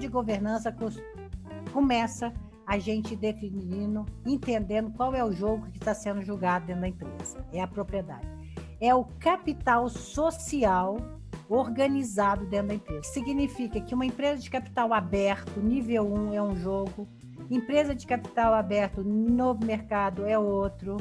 de 0.00 0.08
governança 0.08 0.74
começa 1.72 2.32
a 2.66 2.78
gente 2.78 3.14
definindo, 3.14 4.06
entendendo 4.24 4.92
qual 4.92 5.14
é 5.14 5.24
o 5.24 5.32
jogo 5.32 5.66
que 5.70 5.78
está 5.78 5.94
sendo 5.94 6.22
julgado 6.22 6.66
dentro 6.66 6.82
da 6.82 6.88
empresa. 6.88 7.44
É 7.52 7.60
a 7.60 7.66
propriedade. 7.66 8.26
É 8.80 8.94
o 8.94 9.04
capital 9.04 9.88
social 9.88 10.96
organizado 11.48 12.46
dentro 12.46 12.68
da 12.68 12.74
empresa. 12.74 13.02
Significa 13.02 13.80
que 13.80 13.94
uma 13.94 14.06
empresa 14.06 14.40
de 14.40 14.48
capital 14.48 14.92
aberto, 14.92 15.60
nível 15.60 16.06
1, 16.06 16.34
é 16.34 16.42
um 16.42 16.56
jogo, 16.56 17.08
empresa 17.50 17.94
de 17.94 18.06
capital 18.06 18.54
aberto, 18.54 19.02
novo 19.02 19.64
mercado, 19.64 20.24
é 20.24 20.38
outro. 20.38 20.96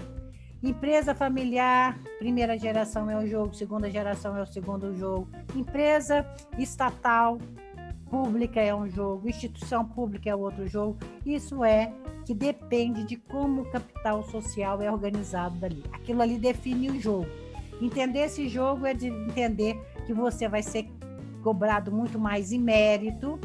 Empresa 0.61 1.15
familiar, 1.15 1.97
primeira 2.17 2.57
geração 2.57 3.09
é 3.09 3.15
um 3.15 3.25
jogo, 3.25 3.53
segunda 3.53 3.89
geração 3.89 4.35
é 4.35 4.41
o 4.41 4.45
segundo 4.45 4.93
jogo. 4.93 5.29
Empresa 5.55 6.25
estatal, 6.57 7.37
pública 8.09 8.59
é 8.59 8.73
um 8.73 8.89
jogo, 8.89 9.29
instituição 9.29 9.85
pública 9.85 10.29
é 10.29 10.35
outro 10.35 10.67
jogo. 10.67 10.97
Isso 11.25 11.63
é 11.63 11.93
que 12.25 12.33
depende 12.33 13.03
de 13.03 13.15
como 13.15 13.61
o 13.61 13.71
capital 13.71 14.23
social 14.23 14.81
é 14.81 14.91
organizado 14.91 15.55
dali. 15.57 15.83
Aquilo 15.91 16.21
ali 16.21 16.37
define 16.37 16.89
o 16.89 16.99
jogo. 16.99 17.27
Entender 17.81 18.25
esse 18.25 18.49
jogo 18.49 18.85
é 18.85 18.93
de 18.93 19.07
entender 19.07 19.79
que 20.05 20.13
você 20.13 20.47
vai 20.47 20.61
ser 20.61 20.89
cobrado 21.43 21.91
muito 21.91 22.19
mais 22.19 22.51
em 22.51 22.59
mérito 22.59 23.39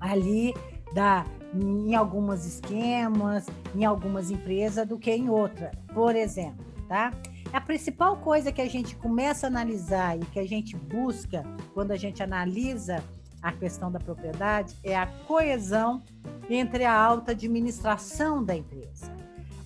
ali 0.00 0.52
da 0.92 1.24
em 1.54 1.94
alguns 1.94 2.44
esquemas, 2.44 3.46
em 3.76 3.84
algumas 3.84 4.28
empresas 4.30 4.86
do 4.88 4.98
que 4.98 5.12
em 5.12 5.28
outra. 5.28 5.70
Por 5.94 6.16
exemplo, 6.16 6.64
tá? 6.88 7.12
A 7.52 7.60
principal 7.60 8.16
coisa 8.16 8.50
que 8.50 8.60
a 8.60 8.68
gente 8.68 8.96
começa 8.96 9.46
a 9.46 9.48
analisar 9.48 10.18
e 10.18 10.24
que 10.26 10.40
a 10.40 10.46
gente 10.46 10.76
busca 10.76 11.44
quando 11.72 11.92
a 11.92 11.96
gente 11.96 12.20
analisa 12.20 13.04
a 13.44 13.52
questão 13.52 13.92
da 13.92 14.00
propriedade 14.00 14.74
é 14.82 14.96
a 14.96 15.06
coesão 15.06 16.02
entre 16.48 16.84
a 16.84 16.94
alta 16.98 17.32
administração 17.32 18.42
da 18.42 18.56
empresa. 18.56 19.12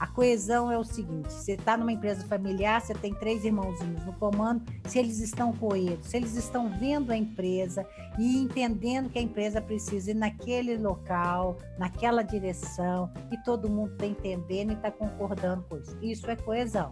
A 0.01 0.07
coesão 0.07 0.71
é 0.71 0.77
o 0.77 0.85
seguinte: 0.85 1.33
você 1.33 1.53
está 1.53 1.77
numa 1.77 1.93
empresa 1.93 2.25
familiar, 2.27 2.81
você 2.81 2.93
tem 2.93 3.15
três 3.15 3.45
irmãozinhos 3.45 4.05
no 4.05 4.13
comando, 4.15 4.65
se 4.85 4.99
eles 4.99 5.21
estão 5.21 5.53
coesos, 5.53 6.07
se 6.07 6.17
eles 6.17 6.35
estão 6.35 6.69
vendo 6.71 7.13
a 7.13 7.17
empresa 7.17 7.87
e 8.19 8.39
entendendo 8.39 9.11
que 9.11 9.19
a 9.19 9.23
empresa 9.23 9.61
precisa 9.61 10.11
ir 10.11 10.15
naquele 10.15 10.77
local, 10.77 11.57
naquela 11.79 12.23
direção, 12.23 13.13
e 13.31 13.37
todo 13.45 13.71
mundo 13.71 13.93
está 13.93 14.07
entendendo 14.07 14.71
e 14.71 14.75
está 14.75 14.91
concordando 14.91 15.65
com 15.69 15.77
isso. 15.79 15.97
Isso 16.03 16.31
é 16.31 16.37
coesão. 16.37 16.91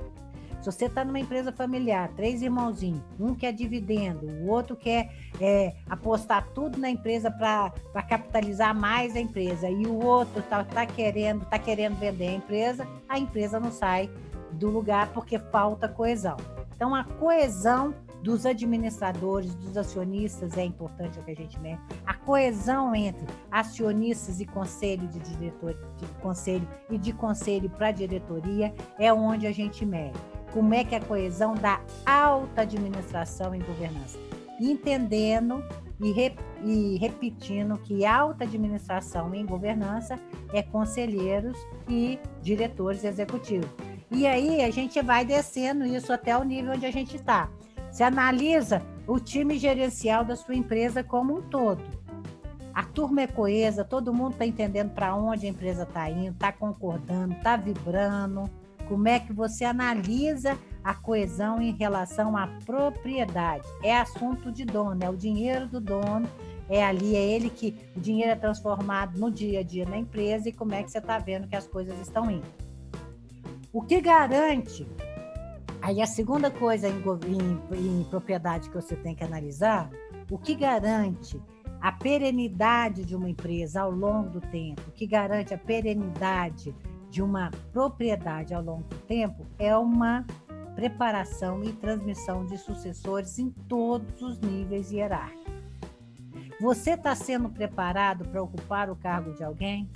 Se 0.60 0.72
você 0.72 0.86
está 0.86 1.04
numa 1.04 1.20
empresa 1.20 1.52
familiar, 1.52 2.10
três 2.16 2.42
irmãozinhos, 2.42 3.02
um 3.20 3.34
quer 3.34 3.52
dividendo, 3.52 4.26
o 4.26 4.48
outro 4.48 4.74
quer 4.74 5.12
é, 5.40 5.74
apostar 5.88 6.48
tudo 6.54 6.78
na 6.78 6.90
empresa 6.90 7.30
para 7.30 7.72
capitalizar 8.02 8.74
mais 8.74 9.14
a 9.14 9.20
empresa, 9.20 9.68
e 9.68 9.86
o 9.86 9.94
outro 9.94 10.40
está 10.40 10.64
tá 10.64 10.84
querendo, 10.86 11.44
tá 11.44 11.58
querendo 11.58 11.96
vender 11.96 12.28
a 12.28 12.32
empresa, 12.32 12.88
a 13.08 13.18
empresa 13.18 13.60
não 13.60 13.70
sai 13.70 14.10
do 14.52 14.68
lugar 14.70 15.12
porque 15.12 15.38
falta 15.38 15.88
coesão. 15.88 16.36
Então, 16.74 16.94
a 16.94 17.04
coesão 17.04 17.94
dos 18.22 18.44
administradores, 18.44 19.54
dos 19.54 19.76
acionistas 19.76 20.58
é 20.58 20.64
importante 20.64 21.18
o 21.18 21.22
que 21.22 21.30
a 21.30 21.36
gente 21.36 21.58
mede. 21.60 21.80
A 22.04 22.12
coesão 22.12 22.94
entre 22.94 23.24
acionistas 23.50 24.40
e 24.40 24.46
conselho 24.46 25.06
de 25.06 25.20
diretor, 25.20 25.74
de 25.96 26.06
conselho 26.20 26.68
e 26.90 26.98
de 26.98 27.12
conselho 27.12 27.70
para 27.70 27.92
diretoria 27.92 28.74
é 28.98 29.12
onde 29.12 29.46
a 29.46 29.52
gente 29.52 29.86
mede 29.86 30.18
como 30.56 30.72
é 30.72 30.82
que 30.82 30.94
é 30.94 30.98
a 30.98 31.02
coesão 31.02 31.52
da 31.54 31.82
alta 32.06 32.62
administração 32.62 33.54
em 33.54 33.58
governança, 33.60 34.18
entendendo 34.58 35.62
e, 36.00 36.32
e 36.64 36.96
repetindo 36.96 37.76
que 37.76 38.06
alta 38.06 38.44
administração 38.44 39.34
em 39.34 39.44
governança 39.44 40.18
é 40.54 40.62
conselheiros 40.62 41.58
e 41.86 42.18
diretores 42.40 43.04
executivos. 43.04 43.68
E 44.10 44.26
aí 44.26 44.62
a 44.62 44.70
gente 44.70 45.02
vai 45.02 45.26
descendo 45.26 45.84
isso 45.84 46.10
até 46.10 46.34
o 46.34 46.42
nível 46.42 46.72
onde 46.72 46.86
a 46.86 46.90
gente 46.90 47.16
está. 47.16 47.50
Se 47.90 48.02
analisa 48.02 48.80
o 49.06 49.20
time 49.20 49.58
gerencial 49.58 50.24
da 50.24 50.36
sua 50.36 50.54
empresa 50.54 51.04
como 51.04 51.36
um 51.36 51.42
todo. 51.42 51.82
A 52.72 52.82
turma 52.82 53.20
é 53.20 53.26
coesa, 53.26 53.84
todo 53.84 54.10
mundo 54.10 54.32
está 54.32 54.46
entendendo 54.46 54.94
para 54.94 55.14
onde 55.14 55.44
a 55.44 55.50
empresa 55.50 55.82
está 55.82 56.08
indo, 56.08 56.32
está 56.32 56.50
concordando, 56.50 57.34
está 57.34 57.58
vibrando 57.58 58.50
como 58.88 59.08
é 59.08 59.18
que 59.20 59.32
você 59.32 59.64
analisa 59.64 60.56
a 60.82 60.94
coesão 60.94 61.60
em 61.60 61.72
relação 61.72 62.36
à 62.36 62.46
propriedade? 62.64 63.66
É 63.82 63.96
assunto 63.96 64.50
de 64.52 64.64
dono, 64.64 65.02
é 65.02 65.10
o 65.10 65.16
dinheiro 65.16 65.66
do 65.66 65.80
dono, 65.80 66.28
é 66.68 66.84
ali, 66.84 67.14
é 67.14 67.24
ele 67.24 67.50
que 67.50 67.76
o 67.96 68.00
dinheiro 68.00 68.32
é 68.32 68.36
transformado 68.36 69.18
no 69.18 69.30
dia 69.30 69.60
a 69.60 69.62
dia 69.62 69.84
na 69.86 69.98
empresa 69.98 70.48
e 70.48 70.52
como 70.52 70.74
é 70.74 70.82
que 70.82 70.90
você 70.90 70.98
está 70.98 71.18
vendo 71.18 71.46
que 71.46 71.56
as 71.56 71.66
coisas 71.66 71.98
estão 72.00 72.30
indo. 72.30 72.46
O 73.72 73.82
que 73.82 74.00
garante, 74.00 74.86
aí 75.82 76.00
a 76.00 76.06
segunda 76.06 76.50
coisa 76.50 76.88
em, 76.88 77.02
em, 77.72 78.00
em 78.00 78.04
propriedade 78.04 78.68
que 78.68 78.74
você 78.74 78.96
tem 78.96 79.14
que 79.14 79.22
analisar, 79.22 79.90
o 80.30 80.38
que 80.38 80.54
garante 80.54 81.40
a 81.80 81.92
perenidade 81.92 83.04
de 83.04 83.14
uma 83.14 83.28
empresa 83.28 83.82
ao 83.82 83.90
longo 83.90 84.30
do 84.30 84.40
tempo, 84.40 84.82
o 84.88 84.92
que 84.92 85.06
garante 85.06 85.54
a 85.54 85.58
perenidade 85.58 86.74
de 87.10 87.22
uma 87.22 87.50
propriedade 87.72 88.54
ao 88.54 88.62
longo 88.62 88.84
do 88.84 88.96
tempo 88.98 89.46
é 89.58 89.76
uma 89.76 90.24
preparação 90.74 91.64
e 91.64 91.72
transmissão 91.72 92.44
de 92.44 92.58
sucessores 92.58 93.38
em 93.38 93.50
todos 93.50 94.20
os 94.20 94.38
níveis 94.40 94.92
hierárquicos. 94.92 95.54
Você 96.60 96.92
está 96.92 97.14
sendo 97.14 97.48
preparado 97.48 98.28
para 98.28 98.42
ocupar 98.42 98.90
o 98.90 98.96
cargo 98.96 99.32
de 99.34 99.44
alguém? 99.44 99.90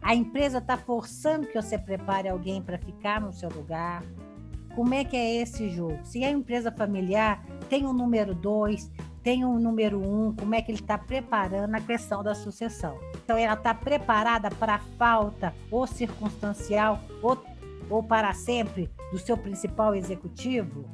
A 0.00 0.14
empresa 0.14 0.58
está 0.58 0.76
forçando 0.76 1.46
que 1.46 1.60
você 1.60 1.78
prepare 1.78 2.28
alguém 2.28 2.62
para 2.62 2.78
ficar 2.78 3.20
no 3.20 3.32
seu 3.32 3.48
lugar? 3.50 4.02
Como 4.74 4.92
é 4.92 5.04
que 5.04 5.16
é 5.16 5.36
esse 5.36 5.70
jogo? 5.70 5.98
Se 6.04 6.22
é 6.22 6.30
empresa 6.30 6.70
familiar, 6.70 7.44
tem 7.68 7.86
o 7.86 7.92
número 7.92 8.34
dois, 8.34 8.90
tem 9.26 9.44
um 9.44 9.58
número 9.58 10.00
um, 10.00 10.32
como 10.32 10.54
é 10.54 10.62
que 10.62 10.70
ele 10.70 10.78
está 10.78 10.96
preparando 10.96 11.74
a 11.74 11.80
questão 11.80 12.22
da 12.22 12.32
sucessão. 12.32 12.96
Então, 13.24 13.36
ela 13.36 13.54
está 13.54 13.74
preparada 13.74 14.48
para 14.50 14.76
a 14.76 14.78
falta 14.78 15.52
ou 15.68 15.84
circunstancial 15.84 17.00
ou, 17.20 17.36
ou 17.90 18.04
para 18.04 18.32
sempre 18.34 18.88
do 19.10 19.18
seu 19.18 19.36
principal 19.36 19.96
executivo? 19.96 20.84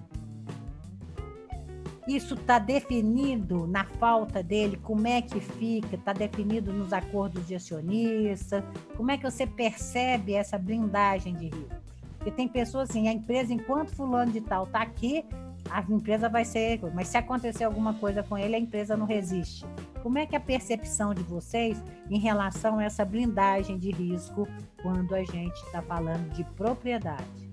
Isso 2.09 2.33
está 2.33 2.59
definido 2.59 3.67
na 3.67 3.85
falta 3.85 4.43
dele, 4.43 4.79
como 4.83 5.07
é 5.07 5.21
que 5.21 5.39
fica, 5.39 5.97
está 5.97 6.15
definido 6.15 6.73
nos 6.73 6.91
acordos 6.91 7.47
de 7.47 7.55
acionista, 7.55 8.65
como 8.97 9.11
é 9.11 9.19
que 9.19 9.31
você 9.31 9.47
percebe 9.47 10.33
essa 10.33 10.57
blindagem 10.57 11.35
de 11.35 11.49
risco? 11.49 11.83
Porque 12.17 12.31
tem 12.31 12.49
pessoas 12.49 12.89
assim, 12.89 13.09
a 13.09 13.13
empresa, 13.13 13.53
enquanto 13.53 13.95
fulano 13.95 14.33
de 14.33 14.41
tal 14.41 14.65
está 14.65 14.81
aqui, 14.81 15.23
a 15.73 15.85
empresa 15.89 16.29
vai 16.29 16.45
ser, 16.45 16.81
mas 16.93 17.09
se 17.09 17.17
acontecer 17.17 17.65
alguma 17.65 17.95
coisa 17.95 18.23
com 18.23 18.37
ele, 18.37 18.55
a 18.55 18.59
empresa 18.59 18.95
não 18.95 19.07
resiste. 19.07 19.65
Como 20.03 20.19
é 20.19 20.27
que 20.27 20.35
é 20.35 20.39
a 20.39 20.41
percepção 20.41 21.15
de 21.15 21.23
vocês 21.23 21.83
em 22.11 22.19
relação 22.19 22.79
a 22.79 22.85
essa 22.85 23.05
blindagem 23.05 23.79
de 23.79 23.91
risco 23.91 24.47
quando 24.83 25.15
a 25.15 25.25
gente 25.25 25.57
está 25.65 25.81
falando 25.81 26.29
de 26.35 26.45
propriedade, 26.45 27.51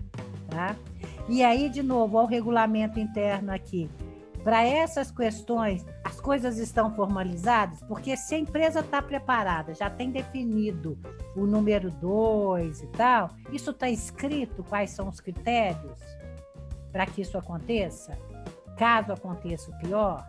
tá? 0.49 0.75
E 1.29 1.43
aí, 1.43 1.69
de 1.69 1.81
novo, 1.81 2.17
ao 2.17 2.25
regulamento 2.25 2.99
interno 2.99 3.53
aqui. 3.53 3.89
Para 4.43 4.63
essas 4.65 5.11
questões, 5.11 5.85
as 6.03 6.19
coisas 6.19 6.57
estão 6.57 6.93
formalizadas, 6.95 7.81
porque 7.83 8.17
se 8.17 8.35
a 8.35 8.39
empresa 8.39 8.79
está 8.79 9.01
preparada, 9.01 9.73
já 9.73 9.89
tem 9.89 10.11
definido 10.11 10.97
o 11.35 11.45
número 11.45 11.91
2 11.91 12.81
e 12.81 12.87
tal, 12.87 13.31
isso 13.51 13.71
está 13.71 13.89
escrito 13.89 14.63
quais 14.63 14.91
são 14.91 15.07
os 15.07 15.19
critérios? 15.19 15.99
Para 16.91 17.05
que 17.05 17.21
isso 17.21 17.37
aconteça, 17.37 18.17
caso 18.77 19.11
aconteça 19.11 19.69
o 19.71 19.77
pior, 19.77 20.25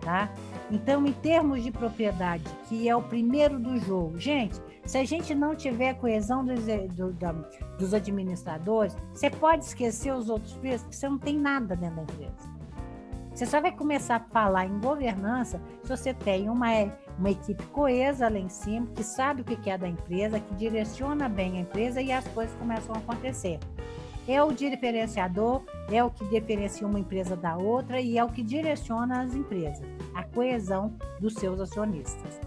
tá? 0.00 0.30
Então, 0.70 1.06
em 1.06 1.12
termos 1.12 1.62
de 1.62 1.70
propriedade, 1.70 2.44
que 2.68 2.88
é 2.88 2.94
o 2.94 3.02
primeiro 3.02 3.58
do 3.58 3.78
jogo, 3.78 4.18
gente, 4.18 4.60
se 4.84 4.98
a 4.98 5.04
gente 5.04 5.34
não 5.34 5.54
tiver 5.54 5.94
coesão 5.94 6.44
dos, 6.44 6.64
do, 6.94 7.12
da, 7.12 7.32
dos 7.78 7.94
administradores, 7.94 8.96
você 9.12 9.30
pode 9.30 9.64
esquecer 9.64 10.12
os 10.12 10.28
outros 10.28 10.52
preços, 10.54 10.82
porque 10.82 10.96
você 10.96 11.08
não 11.08 11.18
tem 11.18 11.38
nada 11.38 11.74
dentro 11.74 11.96
da 11.96 12.02
empresa. 12.02 12.54
Você 13.34 13.46
só 13.46 13.60
vai 13.60 13.72
começar 13.72 14.16
a 14.16 14.20
falar 14.20 14.66
em 14.66 14.78
governança 14.78 15.60
se 15.82 15.88
você 15.88 16.14
tem 16.14 16.48
uma, 16.48 16.68
uma 17.18 17.30
equipe 17.30 17.64
coesa 17.66 18.28
lá 18.28 18.38
em 18.38 18.48
cima, 18.48 18.86
que 18.94 19.02
sabe 19.02 19.40
o 19.40 19.44
que 19.44 19.68
é 19.68 19.76
da 19.76 19.88
empresa, 19.88 20.38
que 20.38 20.54
direciona 20.54 21.28
bem 21.28 21.58
a 21.58 21.60
empresa 21.62 22.00
e 22.00 22.12
as 22.12 22.26
coisas 22.28 22.54
começam 22.56 22.94
a 22.94 22.98
acontecer 22.98 23.58
é 24.26 24.42
o 24.42 24.52
diferenciador, 24.52 25.62
é 25.90 26.02
o 26.02 26.10
que 26.10 26.24
diferencia 26.26 26.86
uma 26.86 26.98
empresa 26.98 27.36
da 27.36 27.56
outra 27.56 28.00
e 28.00 28.16
é 28.16 28.24
o 28.24 28.28
que 28.28 28.42
direciona 28.42 29.22
as 29.22 29.34
empresas, 29.34 29.86
a 30.14 30.22
coesão 30.22 30.94
dos 31.20 31.34
seus 31.34 31.60
acionistas. 31.60 32.43